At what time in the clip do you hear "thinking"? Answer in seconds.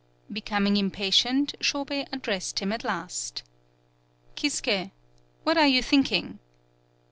5.83-6.39